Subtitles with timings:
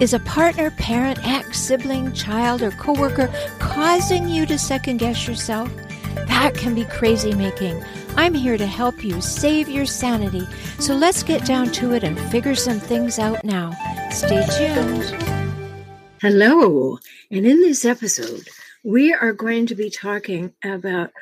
[0.00, 5.70] Is a partner, parent, ex, sibling, child, or coworker causing you to second guess yourself?
[6.26, 7.84] That can be crazy making.
[8.16, 10.48] I'm here to help you save your sanity.
[10.78, 13.72] So let's get down to it and figure some things out now.
[14.10, 15.04] Stay tuned.
[16.22, 16.98] Hello,
[17.30, 18.48] and in this episode,
[18.82, 21.12] we are going to be talking about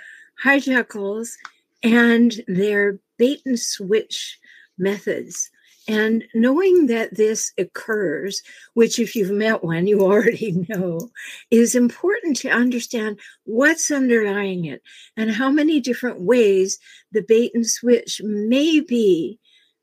[0.45, 1.32] hijackals
[1.82, 4.38] and their bait and switch
[4.79, 5.51] methods.
[5.88, 8.42] And knowing that this occurs,
[8.74, 11.10] which if you've met one, you already know,
[11.51, 14.82] is important to understand what's underlying it
[15.16, 16.79] and how many different ways
[17.10, 19.40] the bait and switch may be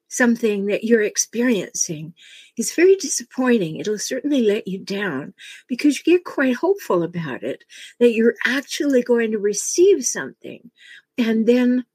[0.07, 2.13] something that you're experiencing
[2.55, 3.77] is very disappointing.
[3.77, 5.33] It'll certainly let you down
[5.67, 7.63] because you get quite hopeful about it
[7.99, 10.71] that you're actually going to receive something.
[11.17, 11.85] And then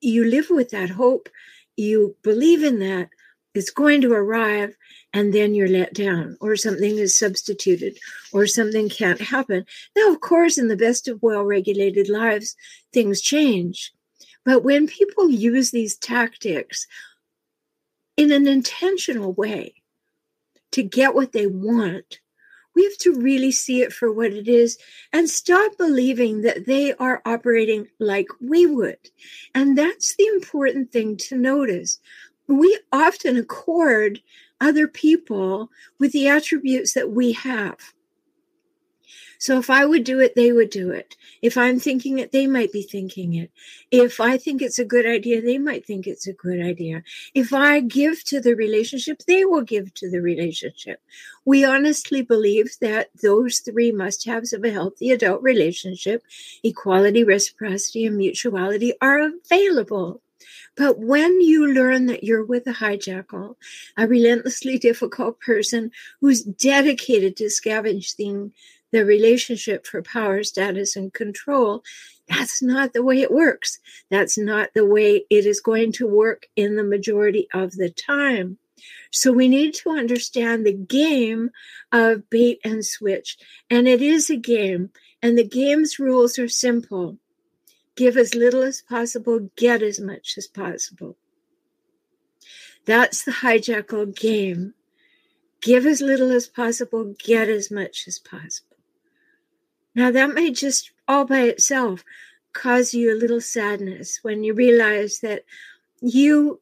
[0.00, 1.28] you live with that hope,
[1.76, 3.08] you believe in that,
[3.54, 4.76] it's going to arrive
[5.12, 7.98] and then you're let down or something is substituted
[8.32, 9.64] or something can't happen.
[9.96, 12.54] Now of course in the best of well regulated lives
[12.92, 13.92] things change.
[14.44, 16.86] But when people use these tactics
[18.16, 19.74] in an intentional way
[20.72, 22.20] to get what they want
[22.74, 24.78] we have to really see it for what it is
[25.12, 28.98] and stop believing that they are operating like we would.
[29.54, 31.98] And that's the important thing to notice
[32.50, 34.20] we often accord
[34.60, 37.78] other people with the attributes that we have.
[39.38, 41.16] So if I would do it, they would do it.
[41.40, 43.50] If I'm thinking it, they might be thinking it.
[43.90, 47.02] If I think it's a good idea, they might think it's a good idea.
[47.32, 51.00] If I give to the relationship, they will give to the relationship.
[51.46, 56.22] We honestly believe that those three must haves of a healthy adult relationship,
[56.62, 60.20] equality, reciprocity, and mutuality, are available.
[60.76, 63.56] But when you learn that you're with a hijackal,
[63.96, 65.90] a relentlessly difficult person
[66.20, 68.52] who's dedicated to scavenging
[68.92, 71.84] the relationship for power, status, and control,
[72.28, 73.78] that's not the way it works.
[74.10, 78.58] That's not the way it is going to work in the majority of the time.
[79.10, 81.50] So we need to understand the game
[81.92, 83.36] of bait and switch.
[83.68, 84.90] And it is a game,
[85.22, 87.18] and the game's rules are simple
[88.00, 91.18] give as little as possible, get as much as possible.
[92.86, 94.72] That's the hijackal game.
[95.60, 98.78] Give as little as possible, get as much as possible.
[99.94, 102.02] Now, that may just all by itself
[102.54, 105.44] cause you a little sadness when you realize that
[106.00, 106.58] you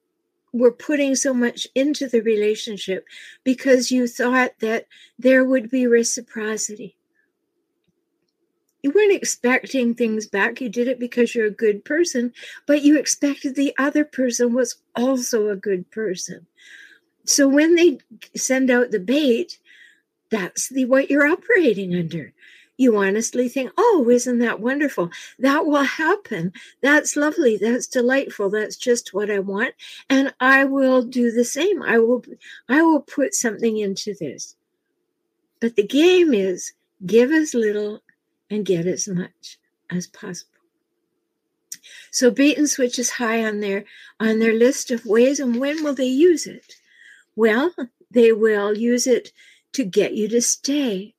[0.53, 3.07] were putting so much into the relationship
[3.45, 4.87] because you thought that
[5.21, 6.98] there would be reciprocity
[8.89, 10.61] you weren't expecting things back.
[10.61, 12.33] You did it because you're a good person,
[12.67, 16.47] but you expected the other person was also a good person.
[17.25, 17.99] So when they
[18.35, 19.59] send out the bait,
[20.31, 22.33] that's the what you're operating under.
[22.79, 25.11] You honestly think, "Oh, isn't that wonderful?
[25.39, 26.53] That will happen.
[26.81, 27.59] That's lovely.
[27.59, 28.49] That's delightful.
[28.49, 29.75] That's just what I want,
[30.09, 31.83] and I will do the same.
[31.83, 32.25] I will
[32.69, 34.57] I will put something into this."
[35.61, 36.73] But the game is
[37.05, 38.01] give as little
[38.51, 39.59] and get as much
[39.91, 40.53] as possible.
[42.11, 43.85] So bait and switch is high on their
[44.19, 46.75] on their list of ways and when will they use it?
[47.37, 47.75] Well,
[48.11, 49.33] they will use it
[49.73, 51.15] to get you to stay.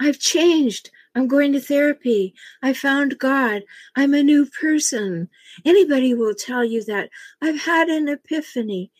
[0.00, 0.90] I've changed.
[1.14, 2.34] I'm going to therapy.
[2.62, 3.62] I found God.
[3.94, 5.28] I'm a new person.
[5.64, 7.10] Anybody will tell you that.
[7.40, 8.90] I've had an epiphany.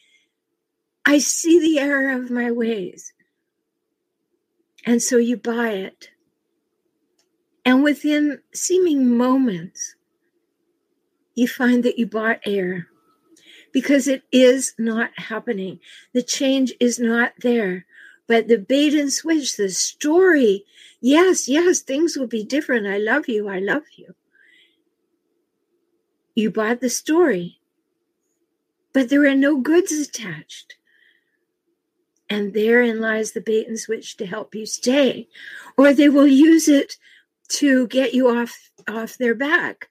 [1.06, 3.12] I see the error of my ways.
[4.84, 6.10] And so you buy it.
[7.64, 9.94] And within seeming moments,
[11.34, 12.88] you find that you bought air
[13.72, 15.80] because it is not happening.
[16.12, 17.86] The change is not there.
[18.26, 20.64] But the bait and switch, the story,
[21.00, 22.86] yes, yes, things will be different.
[22.86, 23.48] I love you.
[23.48, 24.14] I love you.
[26.34, 27.58] You bought the story,
[28.94, 30.76] but there are no goods attached.
[32.30, 35.28] And therein lies the bait and switch to help you stay,
[35.76, 36.96] or they will use it
[37.52, 38.56] to get you off
[38.88, 39.88] off their back.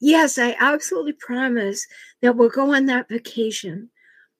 [0.00, 1.86] Yes, I absolutely promise
[2.22, 3.90] that we'll go on that vacation.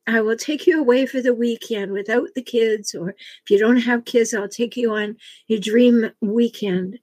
[0.07, 3.77] I will take you away for the weekend without the kids, or if you don't
[3.77, 5.17] have kids, I'll take you on
[5.49, 6.99] a dream weekend.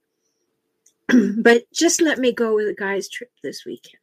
[1.38, 4.02] but just let me go with a guy's trip this weekend.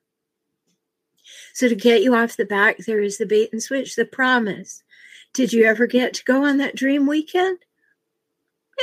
[1.53, 4.83] So to get you off the back, there is the bait and switch, the promise.
[5.33, 7.59] Did you ever get to go on that dream weekend?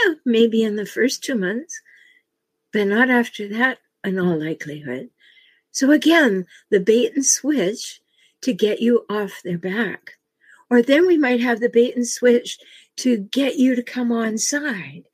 [0.04, 1.80] Yeah, maybe in the first two months,
[2.72, 5.10] but not after that, in all likelihood.
[5.70, 8.00] So again, the bait and switch
[8.42, 10.12] to get you off their back.
[10.70, 12.58] Or then we might have the bait and switch
[12.96, 15.04] to get you to come on side.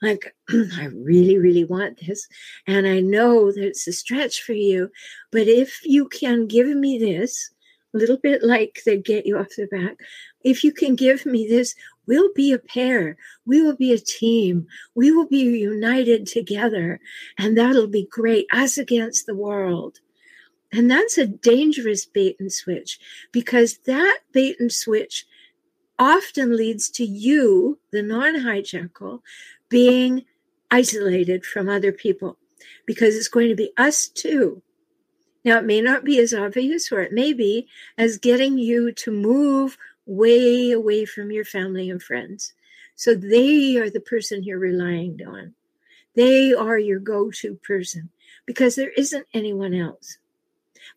[0.00, 2.26] Like, I really, really want this.
[2.66, 4.90] And I know that it's a stretch for you.
[5.32, 7.50] But if you can give me this,
[7.94, 9.98] a little bit like they get you off the back,
[10.42, 11.74] if you can give me this,
[12.08, 13.16] we'll be a pair.
[13.46, 14.66] We will be a team.
[14.94, 17.00] We will be united together.
[17.38, 18.46] And that'll be great.
[18.52, 20.00] Us against the world.
[20.72, 22.98] And that's a dangerous bait and switch
[23.30, 25.26] because that bait and switch
[25.98, 29.20] often leads to you, the non hijackal,
[29.68, 30.24] being
[30.70, 32.38] isolated from other people
[32.86, 34.62] because it's going to be us too.
[35.44, 39.10] Now, it may not be as obvious, or it may be as getting you to
[39.10, 39.78] move
[40.08, 42.54] way away from your family and friends.
[42.96, 45.54] So they are the person you're relying on.
[46.16, 48.10] They are your go to person
[48.46, 50.18] because there isn't anyone else.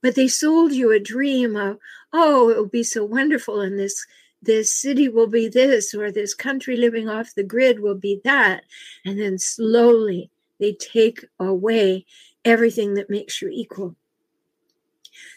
[0.01, 1.77] But they sold you a dream of,
[2.13, 4.05] oh, it will be so wonderful in this
[4.41, 8.63] this city will be this or this country living off the grid will be that
[9.05, 12.03] and then slowly they take away
[12.43, 13.95] everything that makes you equal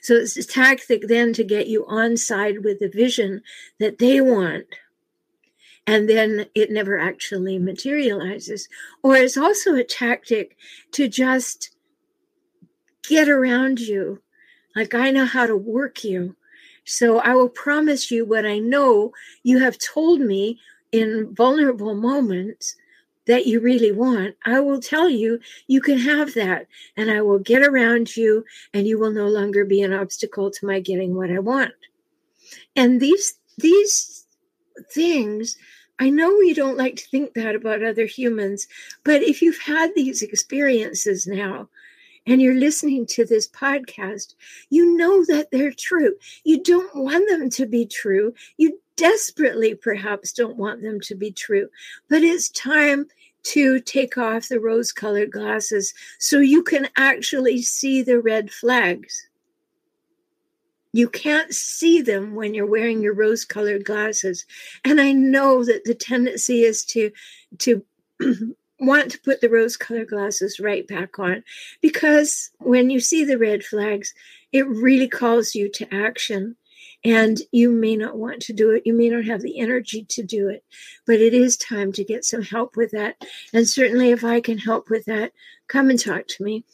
[0.03, 3.43] so it's a tactic then to get you on side with the vision
[3.79, 4.67] that they want.
[5.87, 8.69] And then it never actually materializes.
[9.03, 10.57] Or it's also a tactic
[10.93, 11.75] to just
[13.09, 14.23] get around you.
[14.75, 16.37] Like i know how to work you.
[16.85, 20.61] So I will promise you what I know you have told me
[20.93, 22.77] in vulnerable moments
[23.27, 24.37] that you really want.
[24.45, 26.67] I will tell you you can have that
[26.97, 30.67] and I will get around you and you will no longer be an obstacle to
[30.67, 31.73] my getting what I want.
[32.77, 34.27] And these these
[34.91, 35.57] things
[36.01, 38.67] I know you don't like to think that about other humans,
[39.05, 41.69] but if you've had these experiences now,
[42.27, 44.35] and you're listening to this podcast,
[44.71, 46.15] you know that they're true.
[46.45, 48.35] You don't want them to be true.
[48.57, 51.69] You desperately perhaps don't want them to be true,
[52.09, 53.07] but it's time
[53.45, 59.29] to take off the rose colored glasses so you can actually see the red flags.
[60.93, 64.47] You can't see them when you're wearing your rose colored glasses.
[64.85, 67.11] And I know that the tendency is to,
[67.59, 67.85] to
[68.81, 71.43] want to put the rose colored glasses right back on
[71.81, 74.15] because when you see the red flags,
[74.53, 76.57] it really calls you to action.
[77.05, 78.83] And you may not want to do it.
[78.87, 80.65] You may not have the energy to do it,
[81.07, 83.17] but it is time to get some help with that.
[83.53, 85.33] And certainly, if I can help with that,
[85.69, 86.65] come and talk to me.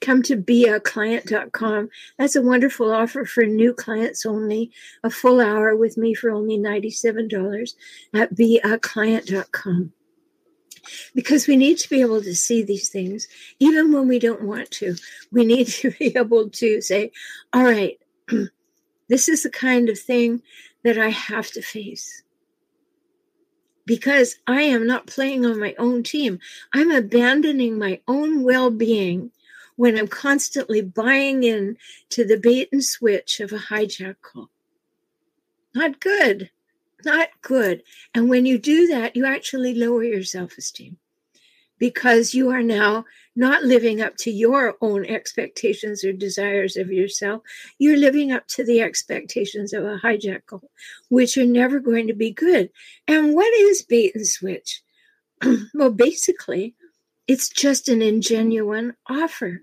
[0.00, 1.90] Come to beaclient.com.
[2.18, 4.70] That's a wonderful offer for new clients only.
[5.04, 7.74] A full hour with me for only $97
[8.14, 9.92] at beaclient.com
[11.14, 13.28] because we need to be able to see these things
[13.58, 14.96] even when we don't want to.
[15.30, 17.12] We need to be able to say,
[17.52, 17.98] all right,
[19.10, 20.42] this is the kind of thing
[20.82, 22.22] that I have to face.
[23.84, 26.38] Because I am not playing on my own team.
[26.72, 29.32] I'm abandoning my own well being
[29.76, 31.76] when I'm constantly buying in
[32.10, 34.48] to the bait and switch of a hijackal.
[35.74, 36.50] Not good
[37.04, 37.82] not good.
[38.14, 40.98] And when you do that, you actually lower your self esteem
[41.80, 47.42] because you are now not living up to your own expectations or desires of yourself.
[47.78, 50.60] You're living up to the expectations of a hijackal,
[51.08, 52.70] which are never going to be good.
[53.08, 54.82] And what is bait and switch?
[55.74, 56.74] well, basically,
[57.26, 59.62] it's just an ingenuine offer.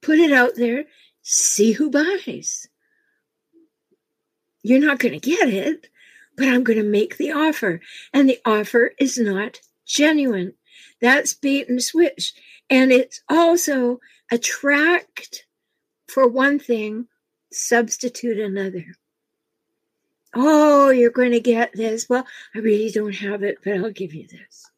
[0.00, 0.84] Put it out there,
[1.22, 2.66] see who buys.
[4.62, 5.88] You're not going to get it,
[6.36, 7.80] but I'm going to make the offer.
[8.14, 10.52] And the offer is not genuine.
[11.00, 12.34] That's bait and switch.
[12.70, 15.46] And it's also attract,
[16.06, 17.08] for one thing,
[17.50, 18.84] substitute another.
[20.34, 22.08] Oh, you're going to get this.
[22.08, 24.70] Well, I really don't have it, but I'll give you this.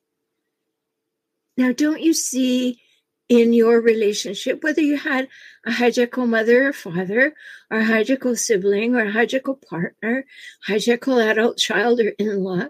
[1.57, 2.81] Now, don't you see
[3.29, 5.29] in your relationship, whether you had
[5.67, 7.35] a hijackal mother or father,
[7.71, 10.25] or a hijackal sibling, or hijackal partner,
[10.67, 12.69] hijackal adult child or in law,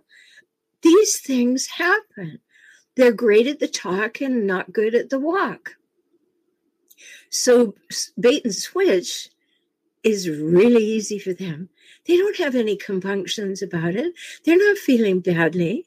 [0.83, 2.41] these things happen.
[2.97, 5.77] They're great at the talk and not good at the walk.
[7.31, 7.75] So,
[8.19, 9.31] bait and switch
[10.03, 11.69] is really easy for them.
[12.07, 15.87] They don't have any compunctions about it, they're not feeling badly.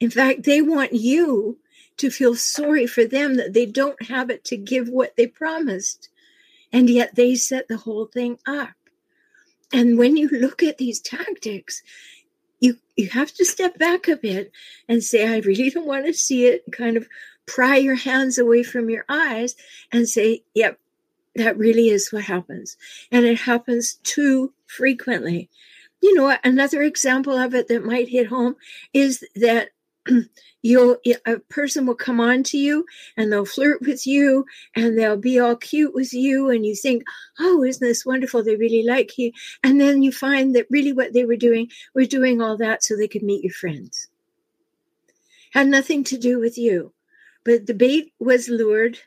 [0.00, 1.58] In fact, they want you
[1.96, 6.08] to feel sorry for them that they don't have it to give what they promised.
[6.72, 8.74] And yet they set the whole thing up.
[9.72, 11.82] And when you look at these tactics,
[12.64, 14.50] you you have to step back a bit
[14.88, 17.06] and say, I really don't want to see it, kind of
[17.46, 19.54] pry your hands away from your eyes
[19.92, 20.78] and say, Yep,
[21.36, 22.76] that really is what happens.
[23.12, 25.50] And it happens too frequently.
[26.00, 28.56] You know, another example of it that might hit home
[28.92, 29.70] is that
[30.62, 30.96] you'll
[31.26, 32.84] a person will come on to you
[33.16, 34.44] and they'll flirt with you
[34.74, 37.04] and they'll be all cute with you and you think
[37.38, 38.42] oh isn't this wonderful?
[38.42, 39.32] They really like you.
[39.62, 42.96] And then you find that really what they were doing was doing all that so
[42.96, 44.08] they could meet your friends.
[45.52, 46.94] Had nothing to do with you
[47.44, 48.98] but the bait was lured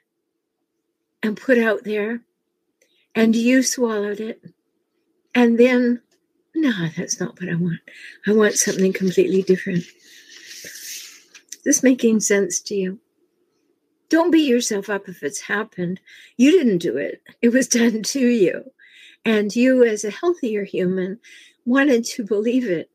[1.23, 2.21] and put out there
[3.15, 4.41] and you swallowed it.
[5.33, 6.01] And then
[6.55, 7.79] no that's not what i want.
[8.25, 9.83] I want something completely different
[11.67, 12.97] this making sense to you?
[14.07, 15.99] Don't beat yourself up if it's happened.
[16.37, 18.71] You didn't do it, it was done to you.
[19.25, 21.19] And you, as a healthier human,
[21.65, 22.89] wanted to believe it.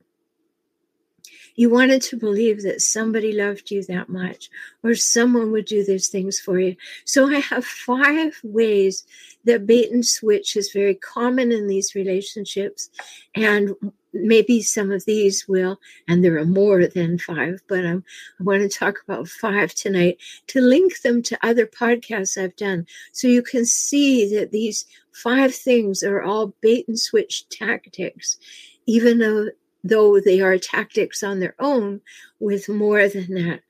[1.55, 4.49] You wanted to believe that somebody loved you that much
[4.83, 6.77] or someone would do these things for you.
[7.05, 9.05] So I have five ways
[9.45, 12.89] that bait and switch is very common in these relationships.
[13.35, 13.75] And
[14.13, 18.05] maybe some of these will, and there are more than five, but um,
[18.39, 22.87] I want to talk about five tonight to link them to other podcasts I've done
[23.13, 28.39] so you can see that these five things are all bait and switch tactics,
[28.87, 29.49] even though,
[29.85, 32.01] though they are tactics on their own
[32.41, 33.61] with more than that.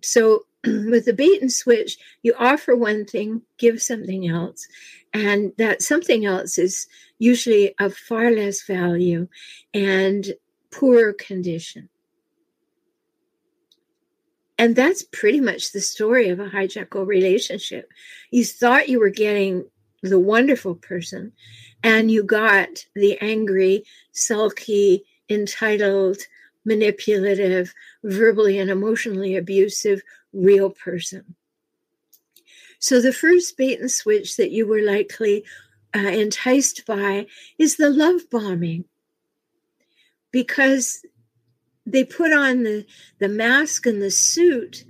[0.00, 4.66] So with the bait and switch, you offer one thing, give something else.
[5.14, 6.86] And that something else is
[7.18, 9.28] usually of far less value
[9.72, 10.34] and
[10.70, 11.88] poorer condition.
[14.58, 17.90] And that's pretty much the story of a hijackal relationship.
[18.30, 19.64] You thought you were getting
[20.02, 21.32] the wonderful person,
[21.82, 26.18] and you got the angry, sulky, entitled,
[26.64, 27.72] manipulative,
[28.02, 31.36] verbally and emotionally abusive real person.
[32.78, 35.44] So the first bait and switch that you were likely
[35.94, 37.26] uh, enticed by
[37.58, 38.84] is the love bombing
[40.30, 41.04] because
[41.86, 42.86] they put on the,
[43.18, 44.84] the mask and the suit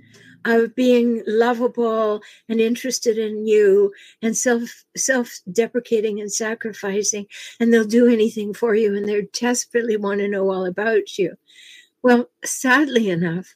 [0.45, 7.25] of being lovable and interested in you and self self deprecating and sacrificing
[7.59, 11.35] and they'll do anything for you and they desperately want to know all about you
[12.03, 13.55] well sadly enough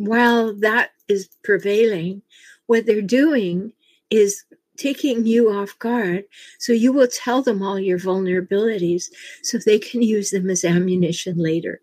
[0.00, 2.22] while that is prevailing
[2.66, 3.70] what they're doing
[4.08, 4.44] is
[4.78, 6.24] taking you off guard.
[6.58, 9.10] So you will tell them all your vulnerabilities
[9.42, 11.82] so they can use them as ammunition later.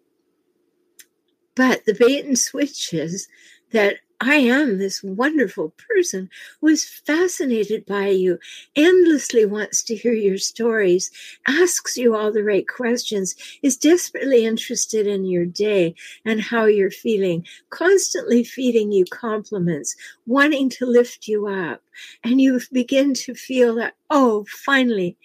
[1.56, 3.28] But the bait and switch is
[3.72, 8.40] that I am this wonderful person who is fascinated by you,
[8.76, 11.12] endlessly wants to hear your stories,
[11.48, 15.94] asks you all the right questions, is desperately interested in your day
[16.26, 19.96] and how you're feeling, constantly feeding you compliments,
[20.26, 21.82] wanting to lift you up.
[22.24, 25.16] And you begin to feel that, oh, finally,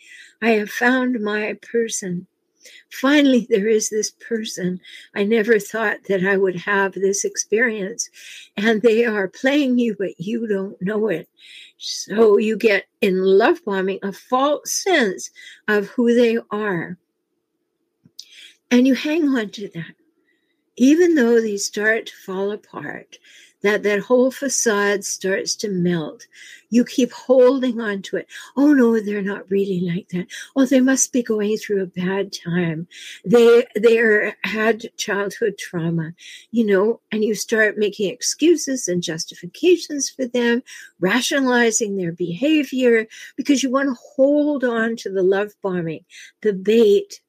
[0.42, 2.26] I have found my person.
[2.90, 4.80] Finally, there is this person.
[5.14, 8.08] I never thought that I would have this experience.
[8.56, 11.28] And they are playing you, but you don't know it.
[11.78, 15.30] So you get in love bombing a false sense
[15.68, 16.98] of who they are.
[18.70, 19.94] And you hang on to that.
[20.76, 23.18] Even though they start to fall apart,
[23.62, 26.26] that that whole facade starts to melt.
[26.70, 28.28] You keep holding on to it.
[28.56, 30.26] Oh no they're not really like that.
[30.56, 32.88] Oh they must be going through a bad time.
[33.24, 36.12] They they are had childhood trauma
[36.50, 40.62] you know and you start making excuses and justifications for them
[41.00, 46.04] rationalizing their behavior because you want to hold on to the love bombing
[46.42, 47.20] the bait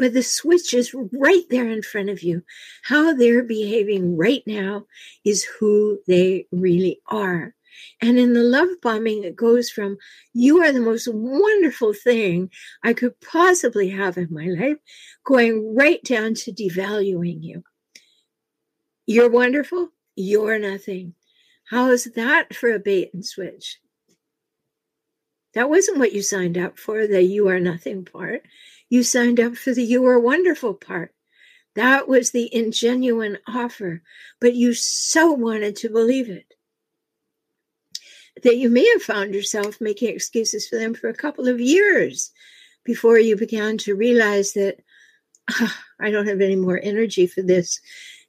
[0.00, 2.42] but the switch is right there in front of you.
[2.82, 4.86] How they're behaving right now
[5.26, 7.54] is who they really are.
[8.00, 9.98] And in the love bombing, it goes from
[10.32, 12.48] you are the most wonderful thing
[12.82, 14.78] I could possibly have in my life,
[15.26, 17.62] going right down to devaluing you.
[19.04, 21.14] You're wonderful, you're nothing.
[21.68, 23.78] How is that for a bait and switch?
[25.52, 28.42] That wasn't what you signed up for, the you are nothing part.
[28.90, 31.14] You signed up for the you are wonderful part.
[31.76, 34.02] That was the ingenuine offer,
[34.40, 36.52] but you so wanted to believe it
[38.42, 42.30] that you may have found yourself making excuses for them for a couple of years
[42.84, 44.78] before you began to realize that
[45.60, 47.80] oh, I don't have any more energy for this.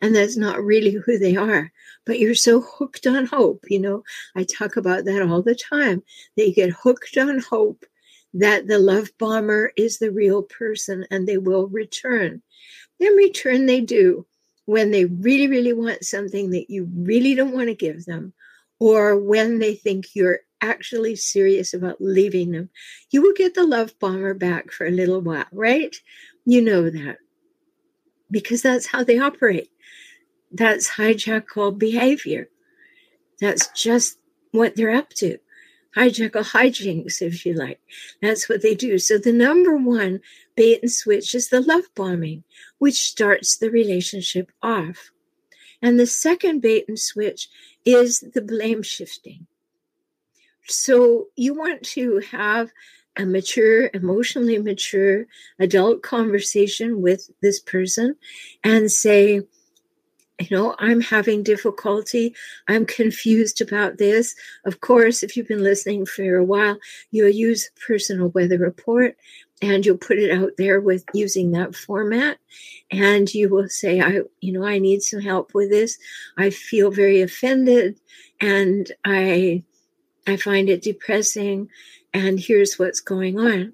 [0.01, 1.71] And that's not really who they are.
[2.05, 3.65] but you're so hooked on hope.
[3.69, 4.03] You know,
[4.35, 6.03] I talk about that all the time
[6.35, 7.85] that you get hooked on hope
[8.33, 12.41] that the love bomber is the real person and they will return.
[12.99, 14.25] In return, they do
[14.65, 18.33] when they really, really want something that you really don't want to give them,
[18.79, 22.69] or when they think you're actually serious about leaving them.
[23.09, 25.95] You will get the love bomber back for a little while, right?
[26.45, 27.17] You know that
[28.29, 29.69] because that's how they operate.
[30.51, 32.49] That's hijackal behavior.
[33.39, 34.17] That's just
[34.51, 35.37] what they're up to.
[35.95, 37.79] Hijackal hijinks, if you like.
[38.21, 38.97] That's what they do.
[38.97, 40.21] So the number one
[40.55, 42.43] bait and switch is the love bombing,
[42.77, 45.11] which starts the relationship off.
[45.81, 47.49] And the second bait and switch
[47.85, 49.47] is the blame shifting.
[50.67, 52.71] So you want to have
[53.17, 55.25] a mature, emotionally mature
[55.59, 58.15] adult conversation with this person
[58.63, 59.41] and say,
[60.41, 62.35] you know, I'm having difficulty.
[62.67, 64.35] I'm confused about this.
[64.65, 66.77] Of course, if you've been listening for a while,
[67.11, 69.15] you'll use personal weather report
[69.61, 72.39] and you'll put it out there with using that format
[72.89, 75.99] and you will say i you know i need some help with this
[76.35, 77.99] i feel very offended
[78.39, 79.61] and i
[80.25, 81.69] i find it depressing
[82.13, 83.73] and here's what's going on.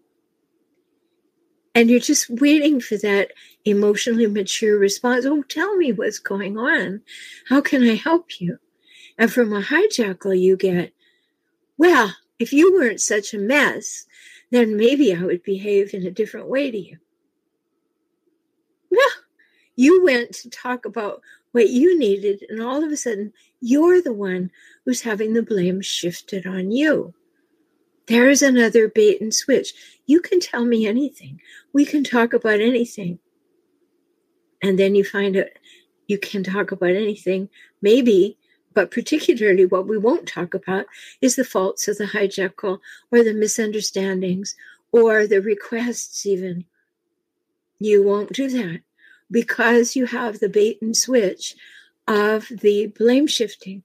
[1.78, 5.28] And you're just waiting for that emotionally mature response.
[5.28, 7.02] Oh, tell me what's going on.
[7.50, 8.58] How can I help you?
[9.16, 10.92] And from a hijackal, you get,
[11.78, 14.08] well, if you weren't such a mess,
[14.50, 16.98] then maybe I would behave in a different way to you.
[18.90, 19.12] Well,
[19.76, 24.14] you went to talk about what you needed, and all of a sudden, you're the
[24.14, 24.50] one
[24.84, 27.14] who's having the blame shifted on you.
[28.08, 29.74] There's another bait and switch.
[30.06, 31.42] You can tell me anything.
[31.74, 33.20] We can talk about anything.
[34.62, 35.48] And then you find out
[36.08, 37.50] you can talk about anything,
[37.82, 38.38] maybe,
[38.74, 40.86] but particularly what we won't talk about
[41.22, 42.80] is the faults of the hijackal
[43.12, 44.56] or the misunderstandings
[44.92, 46.66] or the requests, even.
[47.80, 48.82] You won't do that
[49.30, 51.56] because you have the bait and switch
[52.08, 53.84] of the blame shifting.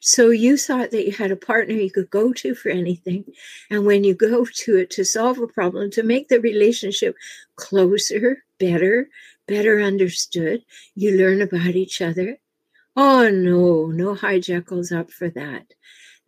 [0.00, 3.24] So you thought that you had a partner you could go to for anything.
[3.70, 7.16] And when you go to it to solve a problem, to make the relationship
[7.56, 9.08] closer, better,
[9.46, 12.38] better understood, you learn about each other.
[12.94, 15.74] Oh, no, no hijackals up for that.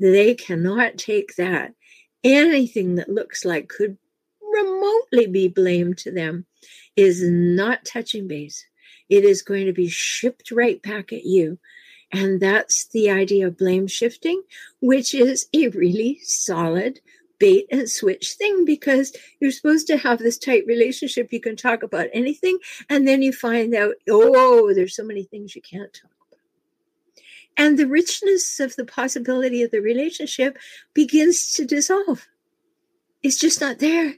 [0.00, 1.74] They cannot take that.
[2.22, 3.96] Anything that looks like could
[4.42, 6.46] remotely be blamed to them
[6.96, 8.66] is not touching base.
[9.08, 11.58] It is going to be shipped right back at you
[12.12, 14.42] and that's the idea of blame shifting,
[14.80, 17.00] which is a really solid
[17.38, 21.32] bait and switch thing because you're supposed to have this tight relationship.
[21.32, 25.54] You can talk about anything, and then you find out, oh, there's so many things
[25.54, 26.40] you can't talk about.
[27.56, 30.56] And the richness of the possibility of the relationship
[30.94, 32.26] begins to dissolve.
[33.22, 34.14] It's just not there.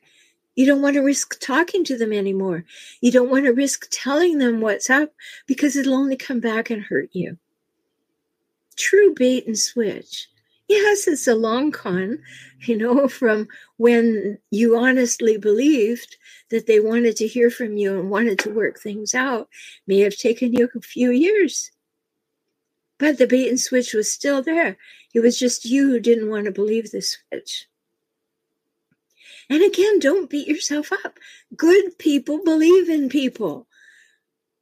[0.55, 2.64] You don't want to risk talking to them anymore.
[3.00, 5.12] You don't want to risk telling them what's up
[5.46, 7.38] because it'll only come back and hurt you
[8.80, 10.28] true bait and switch.
[10.68, 12.20] Yes, it's a long con,
[12.62, 16.16] you know, from when you honestly believed
[16.50, 19.48] that they wanted to hear from you and wanted to work things out.
[19.86, 21.72] May have taken you a few years.
[22.98, 24.78] But the bait and switch was still there.
[25.14, 27.68] It was just you who didn't want to believe the switch.
[29.50, 31.18] And again, don't beat yourself up.
[31.56, 33.68] Good people believe in people.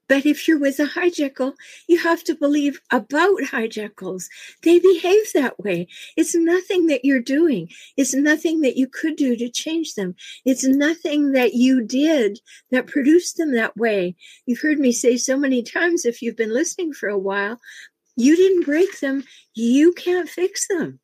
[0.08, 1.54] But if you're with a hijackal,
[1.86, 4.28] you have to believe about hijackals.
[4.62, 5.88] They behave that way.
[6.16, 7.68] It's nothing that you're doing.
[7.96, 10.14] It's nothing that you could do to change them.
[10.44, 12.40] It's nothing that you did
[12.70, 14.16] that produced them that way.
[14.46, 17.60] You've heard me say so many times, if you've been listening for a while,
[18.16, 19.24] you didn't break them.
[19.54, 21.00] You can't fix them.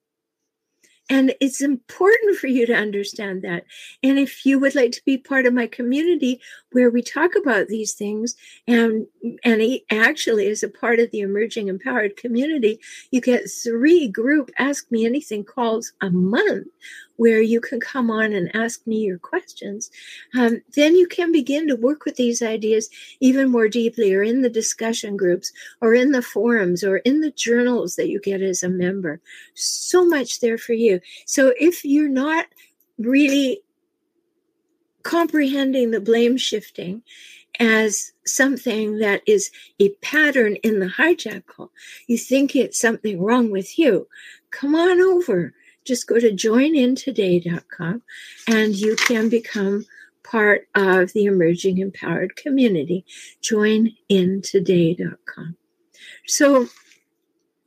[1.11, 3.65] And it's important for you to understand that.
[4.03, 6.41] And if you would like to be part of my community
[6.73, 8.35] where we talk about these things,
[8.67, 9.07] and
[9.45, 14.91] and actually as a part of the emerging empowered community, you get three group Ask
[14.91, 16.69] Me Anything calls a month
[17.17, 19.91] where you can come on and ask me your questions,
[20.39, 22.89] um, then you can begin to work with these ideas
[23.21, 27.31] even more deeply, or in the discussion groups, or in the forums, or in the
[27.31, 29.21] journals that you get as a member.
[29.55, 31.01] So much there for you.
[31.27, 32.47] So if you're not
[32.99, 33.63] really
[35.03, 37.03] comprehending the blame shifting
[37.61, 41.69] as something that is a pattern in the hijackal,
[42.09, 44.09] you think it's something wrong with you,
[44.51, 48.03] come on over just go to joinintoday.com
[48.49, 49.85] and you can become
[50.23, 53.05] part of the emerging empowered community.
[53.43, 55.57] Joinintoday.com.
[56.27, 56.69] So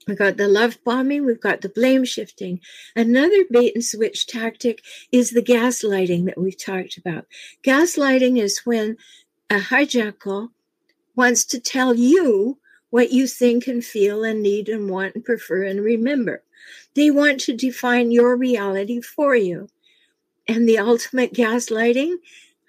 [0.08, 2.62] we got the love bombing, we've got the blame shifting.
[2.96, 7.26] Another bait and switch tactic is the gaslighting that we've talked about.
[7.64, 8.98] Gaslighting is when
[9.50, 10.50] a hijackal
[11.16, 12.58] wants to tell you
[12.90, 16.44] what you think and feel and need and want and prefer and remember.
[16.96, 19.70] They want to define your reality for you.
[20.48, 22.16] And the ultimate gaslighting,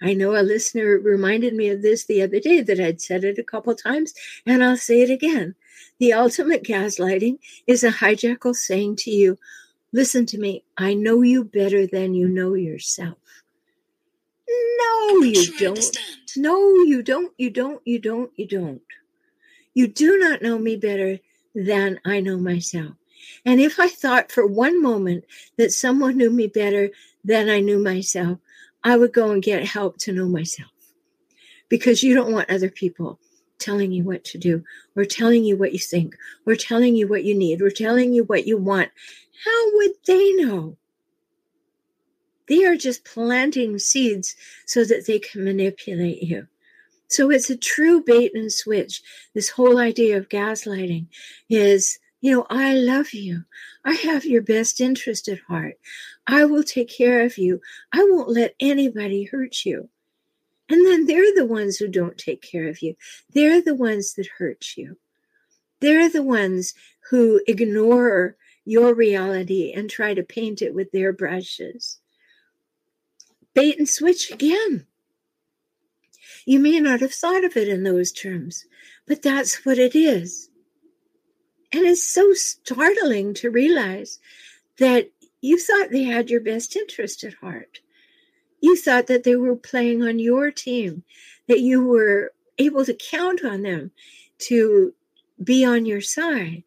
[0.02, 3.38] I know a listener reminded me of this the other day that I'd said it
[3.38, 4.14] a couple times,
[4.46, 5.54] and I'll say it again.
[5.98, 9.38] The ultimate gaslighting is a hijackal saying to you,
[9.92, 13.16] Listen to me, I know you better than you know yourself.
[14.48, 15.98] No, you sure don't.
[16.36, 18.82] No, you don't, you don't, you don't, you don't.
[19.74, 21.18] You do not know me better
[21.54, 22.92] than I know myself.
[23.44, 25.24] And if I thought for one moment
[25.56, 26.90] that someone knew me better
[27.24, 28.38] than I knew myself,
[28.84, 30.70] I would go and get help to know myself.
[31.68, 33.18] Because you don't want other people
[33.58, 34.62] telling you what to do,
[34.96, 38.22] or telling you what you think, or telling you what you need, or telling you
[38.24, 38.88] what you want.
[39.44, 40.76] How would they know?
[42.48, 46.46] They are just planting seeds so that they can manipulate you.
[47.08, 49.02] So it's a true bait and switch.
[49.34, 51.06] This whole idea of gaslighting
[51.50, 53.44] is, you know, I love you.
[53.84, 55.78] I have your best interest at heart.
[56.26, 57.60] I will take care of you.
[57.92, 59.88] I won't let anybody hurt you.
[60.68, 62.94] And then they're the ones who don't take care of you.
[63.32, 64.98] They're the ones that hurt you.
[65.80, 66.74] They're the ones
[67.10, 72.00] who ignore your reality and try to paint it with their brushes.
[73.54, 74.86] Bait and switch again.
[76.44, 78.66] You may not have thought of it in those terms,
[79.06, 80.47] but that's what it is.
[81.72, 84.18] And it's so startling to realize
[84.78, 87.80] that you thought they had your best interest at heart.
[88.60, 91.04] You thought that they were playing on your team,
[91.46, 93.92] that you were able to count on them
[94.38, 94.94] to
[95.42, 96.64] be on your side.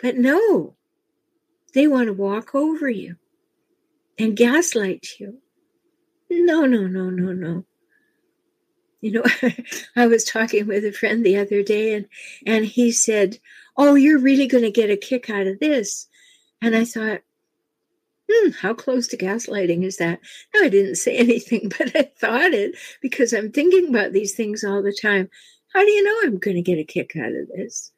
[0.00, 0.76] But no,
[1.74, 3.16] they want to walk over you
[4.18, 5.38] and gaslight you.
[6.30, 7.64] No, no, no, no, no
[9.00, 9.24] you know
[9.96, 12.06] i was talking with a friend the other day and
[12.46, 13.38] and he said
[13.78, 16.06] oh you're really going to get a kick out of this
[16.60, 17.20] and i thought
[18.30, 20.20] hmm how close to gaslighting is that
[20.54, 24.64] no i didn't say anything but i thought it because i'm thinking about these things
[24.64, 25.28] all the time
[25.72, 27.92] how do you know i'm going to get a kick out of this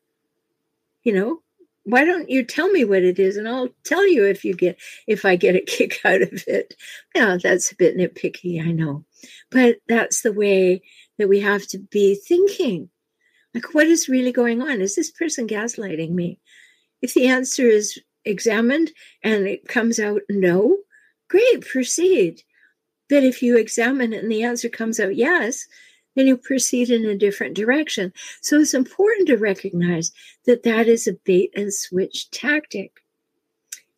[1.03, 1.41] you know
[1.85, 4.79] why don't you tell me what it is and I'll tell you if you get
[5.07, 6.75] if I get a kick out of it.
[7.15, 9.05] Now that's a bit nitpicky, I know.
[9.51, 10.83] But that's the way
[11.19, 12.91] that we have to be thinking.
[13.55, 14.81] Like, what is really going on?
[14.81, 16.39] Is this person gaslighting me?
[17.03, 20.79] If the answer is examined and it comes out no,
[21.29, 22.43] great, proceed.
[23.09, 25.67] But if you examine it and the answer comes out yes,
[26.15, 28.13] then you proceed in a different direction.
[28.41, 30.13] So it's important to recognize
[30.47, 32.93] that that is a bait and switch tactic.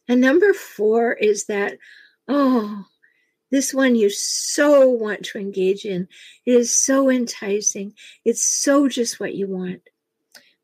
[0.08, 1.78] And number four is that,
[2.28, 2.84] oh,
[3.52, 6.08] this one you so want to engage in.
[6.46, 7.92] It is so enticing.
[8.24, 9.82] It's so just what you want.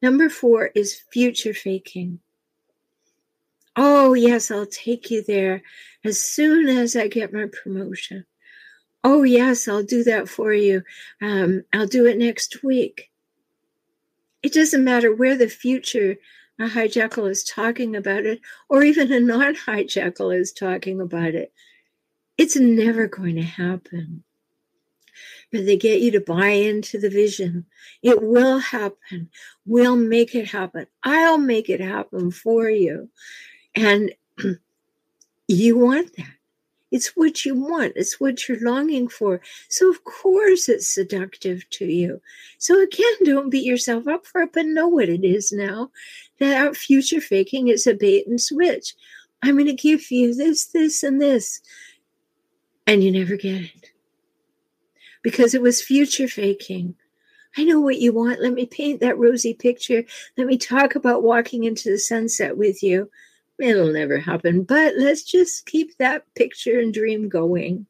[0.01, 2.21] Number four is future faking.
[3.77, 5.63] Oh, yes, I'll take you there
[6.03, 8.25] as soon as I get my promotion.
[9.05, 10.83] Oh, yes, I'll do that for you.
[11.21, 13.11] Um, I'll do it next week.
[14.43, 16.17] It doesn't matter where the future
[16.59, 21.53] a hijackal is talking about it, or even a non hijackal is talking about it.
[22.39, 24.23] It's never going to happen.
[25.51, 27.67] But they get you to buy into the vision.
[28.03, 29.31] It will happen.
[29.67, 30.87] We'll make it happen.
[31.03, 33.09] I'll make it happen for you.
[33.75, 34.15] And
[35.49, 36.27] you want that.
[36.91, 37.95] It's what you want.
[37.97, 39.43] It's what you're longing for.
[39.69, 42.23] So, of course, it's seductive to you.
[42.57, 45.91] So, again, don't beat yourself up for it, but know what it is now
[46.39, 48.95] that future faking is a bait and switch.
[49.43, 51.61] I'm going to give you this, this, and this
[52.89, 53.91] and you never get it
[55.23, 56.95] because it was future faking.
[57.57, 58.41] I know what you want.
[58.41, 60.05] Let me paint that rosy picture.
[60.39, 63.11] Let me talk about walking into the sunset with you.
[63.59, 67.87] It'll never happen, but let's just keep that picture and dream going.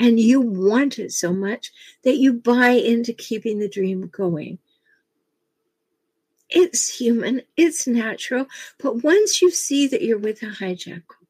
[0.00, 1.70] And you want it so much
[2.02, 4.58] that you buy into keeping the dream going.
[6.50, 8.46] It's human, it's natural,
[8.78, 11.21] but once you see that you're with a hijackal,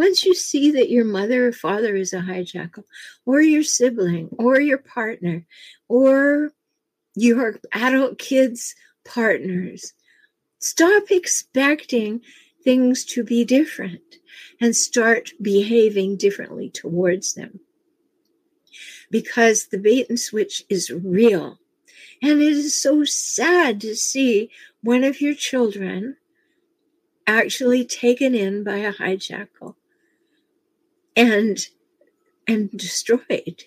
[0.00, 2.84] once you see that your mother or father is a hijackal,
[3.26, 5.44] or your sibling, or your partner,
[5.88, 6.52] or
[7.14, 9.92] your adult kids' partners,
[10.58, 12.22] stop expecting
[12.64, 14.16] things to be different
[14.58, 17.60] and start behaving differently towards them.
[19.10, 21.58] Because the bait and switch is real.
[22.22, 24.48] And it is so sad to see
[24.82, 26.16] one of your children
[27.26, 29.74] actually taken in by a hijackal
[31.20, 31.68] and
[32.48, 33.64] and destroyed.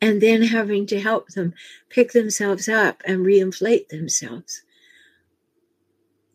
[0.00, 1.54] And then having to help them
[1.88, 4.62] pick themselves up and reinflate themselves.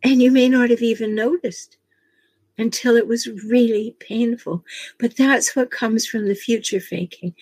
[0.01, 1.77] And you may not have even noticed
[2.57, 4.65] until it was really painful.
[4.97, 7.35] But that's what comes from the future faking.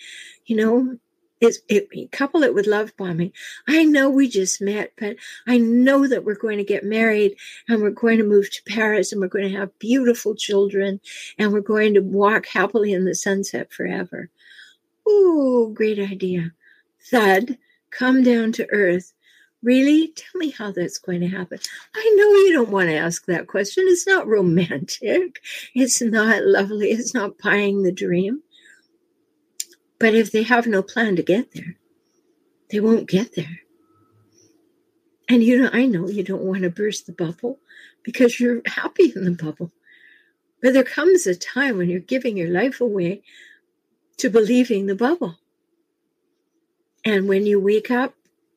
[0.44, 0.98] You know
[1.40, 3.32] it's, it, couple it with love bombing.
[3.66, 7.36] I know we just met, but I know that we're going to get married
[7.68, 11.00] and we're going to move to Paris and we're going to have beautiful children
[11.38, 14.30] and we're going to walk happily in the sunset forever.
[15.08, 16.52] Ooh, great idea.
[17.10, 17.56] Thud,
[17.90, 19.12] come down to earth.
[19.62, 20.12] Really?
[20.14, 21.58] Tell me how that's going to happen.
[21.94, 23.84] I know you don't want to ask that question.
[23.88, 25.40] It's not romantic.
[25.74, 26.90] It's not lovely.
[26.90, 28.42] It's not buying the dream.
[29.98, 31.76] But if they have no plan to get there,
[32.70, 33.60] they won't get there.
[35.28, 37.58] And you know, I know you don't want to burst the bubble
[38.02, 39.72] because you're happy in the bubble.
[40.62, 43.22] But there comes a time when you're giving your life away
[44.16, 45.36] to believing the bubble.
[47.04, 48.14] And when you wake up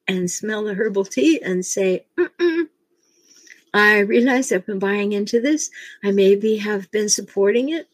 [0.08, 2.06] and smell the herbal tea and say,
[3.73, 5.69] I realize I've been buying into this.
[6.04, 7.88] I maybe have been supporting it,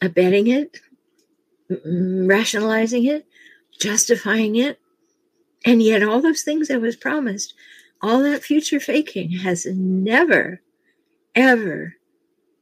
[0.00, 0.80] abetting it,
[2.28, 3.26] rationalizing it,
[3.78, 4.78] justifying it.
[5.64, 7.54] And yet, all those things I was promised,
[8.00, 10.60] all that future faking has never,
[11.34, 11.94] ever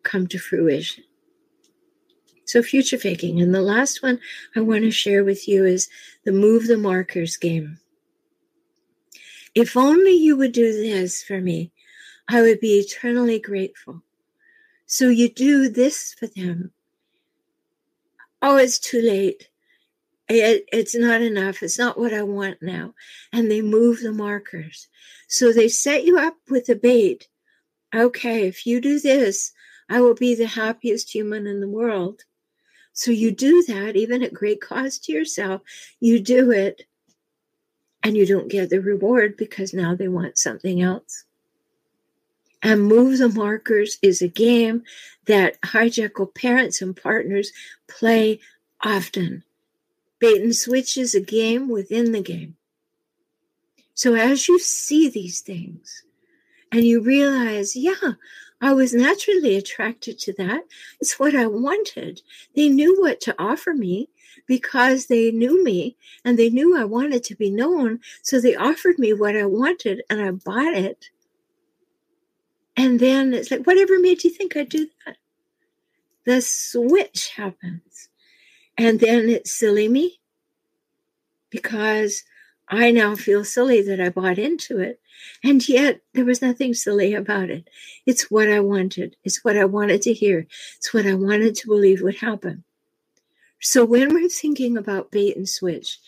[0.02, 1.04] come to fruition.
[2.44, 3.40] So, future faking.
[3.40, 4.20] And the last one
[4.56, 5.88] I want to share with you is
[6.24, 7.78] the move the markers game.
[9.54, 11.72] If only you would do this for me,
[12.28, 14.02] I would be eternally grateful.
[14.86, 16.72] So, you do this for them
[18.42, 19.48] oh, it's too late.
[20.28, 21.62] It, it's not enough.
[21.62, 22.94] It's not what I want now.
[23.32, 24.86] And they move the markers.
[25.28, 27.28] So they set you up with a bait.
[27.94, 29.52] Okay, if you do this,
[29.88, 32.22] I will be the happiest human in the world.
[32.92, 35.62] So you do that, even at great cost to yourself.
[35.98, 36.82] You do it,
[38.02, 41.24] and you don't get the reward because now they want something else.
[42.62, 44.82] And Move the Markers is a game
[45.26, 47.52] that hijackal parents and partners
[47.88, 48.40] play
[48.82, 49.44] often.
[50.18, 52.56] Bait and switch is a game within the game.
[53.94, 56.04] So as you see these things
[56.72, 58.12] and you realize, yeah,
[58.60, 60.64] I was naturally attracted to that.
[61.00, 62.20] It's what I wanted.
[62.54, 64.10] They knew what to offer me
[64.46, 68.00] because they knew me and they knew I wanted to be known.
[68.22, 71.08] So they offered me what I wanted and I bought it.
[72.80, 75.18] And then it's like, whatever made you think I'd do that?
[76.24, 78.08] The switch happens.
[78.78, 80.18] And then it's silly me
[81.50, 82.24] because
[82.70, 84.98] I now feel silly that I bought into it.
[85.44, 87.68] And yet there was nothing silly about it.
[88.06, 89.14] It's what I wanted.
[89.24, 90.46] It's what I wanted to hear.
[90.78, 92.64] It's what I wanted to believe would happen.
[93.60, 95.98] So when we're thinking about bait and switch,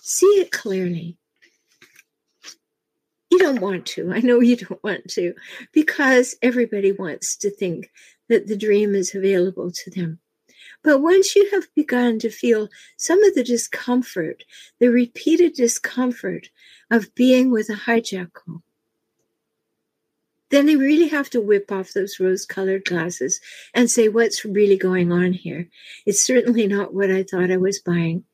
[0.00, 1.18] see it clearly.
[3.32, 4.12] You don't want to.
[4.12, 5.32] I know you don't want to
[5.72, 7.90] because everybody wants to think
[8.28, 10.18] that the dream is available to them.
[10.84, 12.68] But once you have begun to feel
[12.98, 14.44] some of the discomfort,
[14.80, 16.50] the repeated discomfort
[16.90, 18.60] of being with a hijackal,
[20.50, 23.40] then they really have to whip off those rose colored glasses
[23.72, 25.70] and say, What's really going on here?
[26.04, 28.24] It's certainly not what I thought I was buying.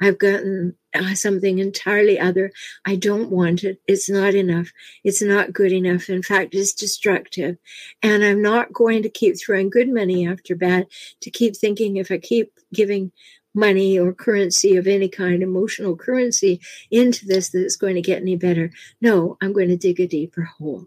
[0.00, 2.52] I've gotten uh, something entirely other.
[2.84, 3.80] I don't want it.
[3.86, 4.72] It's not enough.
[5.04, 6.08] It's not good enough.
[6.08, 7.58] In fact, it's destructive.
[8.02, 10.86] And I'm not going to keep throwing good money after bad
[11.22, 13.12] to keep thinking if I keep giving
[13.54, 18.22] money or currency of any kind, emotional currency into this, that it's going to get
[18.22, 18.70] any better.
[19.00, 20.86] No, I'm going to dig a deeper hole.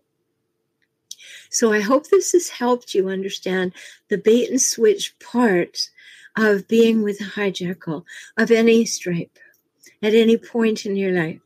[1.50, 3.74] So I hope this has helped you understand
[4.10, 5.92] the bait and switch parts
[6.38, 8.04] of being with a hijackal
[8.38, 9.38] of any stripe
[10.02, 11.40] at any point in your life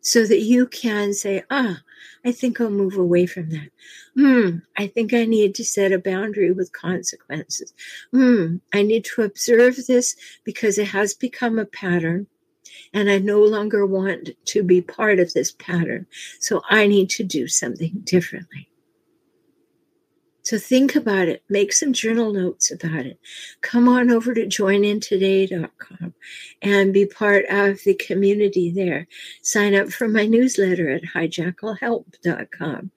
[0.00, 1.80] so that you can say, ah,
[2.24, 3.70] I think I'll move away from that.
[4.14, 7.72] Hmm, I think I need to set a boundary with consequences.
[8.10, 12.26] Hmm, I need to observe this because it has become a pattern
[12.92, 16.06] and I no longer want to be part of this pattern.
[16.40, 18.68] So I need to do something differently.
[20.48, 21.42] So think about it.
[21.50, 23.20] Make some journal notes about it.
[23.60, 26.14] Come on over to joinintoday.com
[26.62, 29.08] and be part of the community there.
[29.42, 32.90] Sign up for my newsletter at hijackalhelp.com.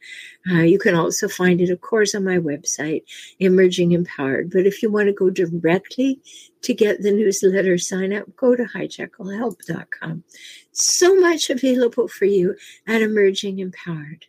[0.49, 3.03] Uh, you can also find it, of course, on my website,
[3.37, 4.49] Emerging Empowered.
[4.49, 6.21] But if you want to go directly
[6.61, 10.23] to get the newsletter sign up, go to hijackalhelp.com.
[10.71, 12.55] So much available for you
[12.87, 14.27] at Emerging Empowered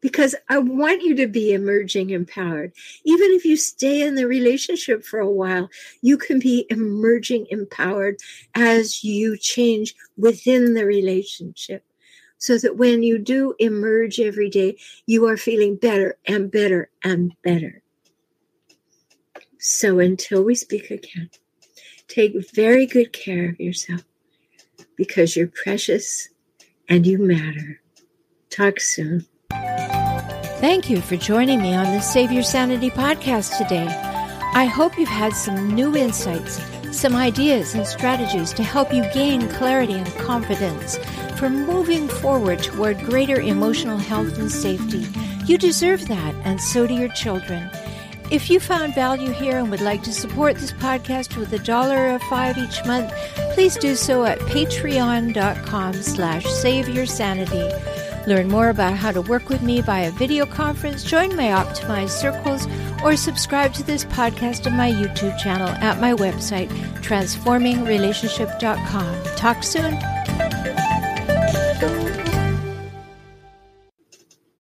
[0.00, 2.72] because I want you to be emerging empowered.
[3.04, 5.68] Even if you stay in the relationship for a while,
[6.00, 8.18] you can be emerging empowered
[8.54, 11.84] as you change within the relationship.
[12.38, 17.34] So that when you do emerge every day, you are feeling better and better and
[17.42, 17.82] better.
[19.58, 21.28] So until we speak again,
[22.08, 24.04] take very good care of yourself
[24.96, 26.30] because you're precious
[26.88, 27.82] and you matter.
[28.48, 29.26] Talk soon.
[29.50, 33.86] Thank you for joining me on the Save Your Sanity podcast today.
[34.52, 36.60] I hope you've had some new insights,
[36.90, 40.98] some ideas and strategies to help you gain clarity and confidence
[41.38, 45.06] for moving forward toward greater emotional health and safety.
[45.46, 47.70] You deserve that, and so do your children.
[48.30, 52.12] If you found value here and would like to support this podcast with a dollar
[52.12, 53.12] or five each month,
[53.54, 57.68] please do so at patreon.com slash save your sanity.
[58.26, 62.66] Learn more about how to work with me via video conference, join my optimized circles,
[63.02, 66.68] or subscribe to this podcast on my YouTube channel at my website,
[67.02, 69.36] transformingrelationship.com.
[69.36, 69.98] Talk soon.